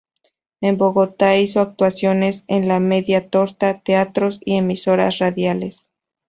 [0.61, 5.85] En Bogotá hizo actuaciones en la Media Torta, teatros y emisoras radiales.